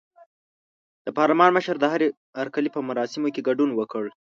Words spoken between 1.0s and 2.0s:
د پارلمان مشر د